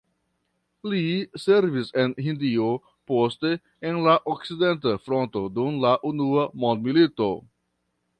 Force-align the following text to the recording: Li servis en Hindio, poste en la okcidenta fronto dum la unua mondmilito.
Li 0.91 1.01
servis 1.41 1.91
en 2.03 2.15
Hindio, 2.27 2.69
poste 3.11 3.51
en 3.89 3.99
la 4.07 4.15
okcidenta 4.35 4.95
fronto 5.09 5.45
dum 5.59 5.77
la 5.85 5.93
unua 6.13 6.47
mondmilito. 6.65 7.29